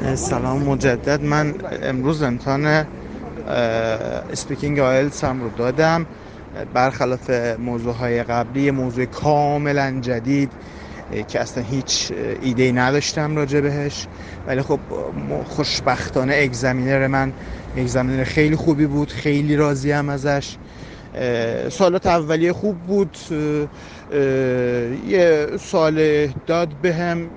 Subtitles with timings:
[0.00, 1.22] سلام مجدد.
[1.22, 2.86] من امروز امتحان
[4.30, 6.06] speaking آیلتسم رو دادم.
[6.72, 10.52] برخلاف موضوع های قبلی موضوع کاملا جدید
[11.28, 14.08] که اصلا هیچ ایده نداشتم راجع بهش.
[14.46, 14.80] ولی خب
[15.44, 17.32] خوشبختانه examiner من
[17.76, 20.56] examiner خیلی خوبی بود خیلی راضیم ازش.
[21.70, 23.16] سوالات اولیه خوب بود.
[25.06, 27.30] یه سال داد بهم.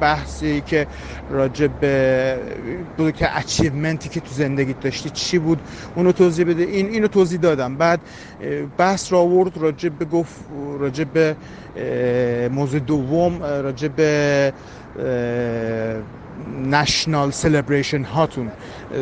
[0.00, 0.86] بحثی که
[1.28, 5.62] راجع به بود که اچیومنتی که تو زندگی داشتی چی بود؟
[5.94, 6.62] اونو توضیح بده.
[6.62, 7.76] این اینو توضیح دادم.
[7.76, 8.00] بعد
[8.76, 10.46] بحث را آورد راجع به گفت
[10.78, 11.36] راجع به
[12.48, 14.52] موضوع دوم راجع به
[16.46, 18.52] نشنال سلبریشن هاتون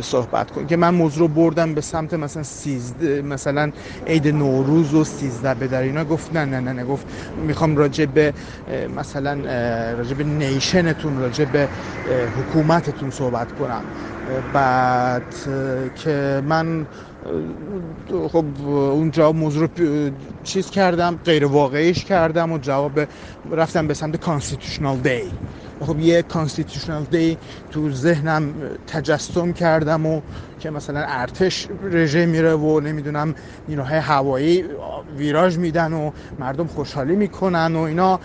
[0.02, 3.72] صحبت کن که من موضوع رو بردم به سمت مثلا سیزده مثلا
[4.06, 6.04] عید نوروز و سیزده به در اینا.
[6.04, 6.84] گفت نه نه نه نه.
[6.84, 8.34] گفت می‌خوام راجع به
[8.88, 9.34] مثلا
[9.94, 11.70] راجع به nation تون راجع به
[12.36, 13.86] حکومتتون صحبت کنم.
[14.52, 15.34] بعد
[15.94, 16.86] که من
[18.28, 20.10] خب اونجا موضوع رو
[20.42, 23.00] چیز کردم غیر واقعیش کردم و جواب
[23.50, 25.32] رفتم به سمت Constitutional Day
[25.80, 27.38] خب یه Constitutional Day
[27.70, 28.54] تو ذهنم
[28.86, 30.20] تجسم کردم و
[30.60, 33.34] که مثلا ارتش رژه میره و نمی‌دونم
[33.68, 34.64] نیروهای هوایی
[35.16, 38.20] ویراژ میدن و مردم خوشحالی می‌کنن و اینا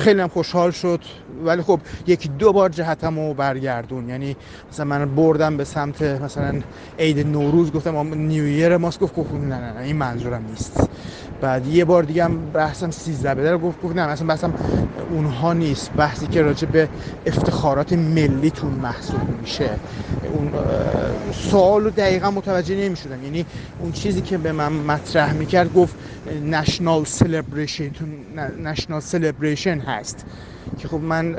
[0.00, 1.00] خیلی هم خوشحال شد.
[1.44, 4.08] ولی خب یکی دو بار جهتم رو برگردون.
[4.08, 4.36] یعنی
[4.72, 6.60] مثلا من بردم به سمت مثلا
[6.98, 9.00] عید نوروز گفتم نیویر ماست.
[9.00, 10.88] گفت نه نه نه این منظورم نیست.
[11.40, 14.54] بعد یه بار دیگه هم بحثم 13 بدر گفت گفت نه مثلا بحثم
[15.10, 15.90] اونها نیست.
[15.96, 16.88] بحثی که راجع به
[17.26, 19.70] افتخارات ملیتون محسوب میشه.
[20.32, 20.52] اون
[21.32, 23.22] سوال رو دقیقا متوجه نمی‌شدم.
[23.24, 23.46] یعنی
[23.78, 25.96] اون چیزی که به من مطرح می‌کرد گفت
[26.42, 27.90] نشنال سلبریشن
[28.62, 30.24] نشنال سلبریشن هست.
[30.78, 31.36] که خب من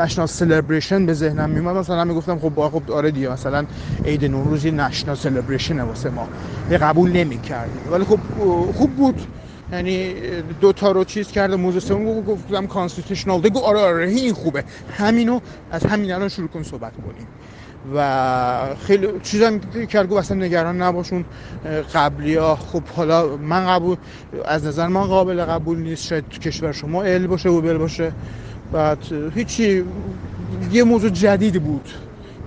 [0.00, 1.76] نشنال سلبریشن به ذهنم میومد.
[1.76, 3.64] مثلا می‌گفتم خب خب آره دیگه مثلا
[4.04, 6.28] عید نوروز نشنال سلبریشن واسه ما.
[6.68, 7.92] به قبول نمی‌کردیم.
[7.92, 8.18] ولی خب
[8.72, 9.26] خوب بود.
[9.72, 10.14] یعنی
[10.60, 14.64] دو تا رو چیز کرده موضوع سوم گفتم Constitutional دیگه آره آره این خوبه.
[14.98, 15.40] همینو
[15.70, 17.26] از همین الان شروع کن صحبت کنیم.
[17.94, 19.58] و خیلی چیزا
[19.92, 21.12] کرد گفت اصلا نگران نباش.
[21.12, 21.24] اون
[21.94, 23.96] قبلی ها خب حالا من قبول
[24.44, 26.06] از نظر من قابل قبول نیست.
[26.06, 28.12] شاید تو کشور شما ال باشه و بل باشه.
[28.72, 28.98] بعد
[29.34, 29.84] هیچی
[30.72, 31.88] یه موضوع جدید بود.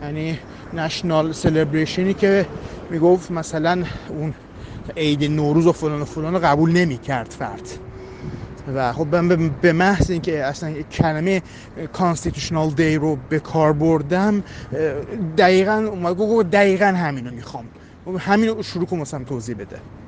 [0.01, 0.39] یعنی
[0.73, 2.45] national celebration ی که
[2.89, 4.33] می‌گفت مثلا اون
[4.97, 7.67] عید نوروز و فلان و فلان رو قبول نمی کرد فرد.
[8.75, 11.41] و خب من به محض اینکه اصلا کلمه
[11.93, 14.43] کانستیتوشنال دی رو به کار بردم
[15.37, 17.65] دقیقا اومد گفت دقیقا همینو می‌خوام.
[18.19, 19.77] همینو شروع کنم مثلا توضیح بده.